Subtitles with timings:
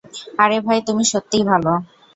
[0.39, 1.65] আরে ভাই, তুমি সত্যিই ভাল!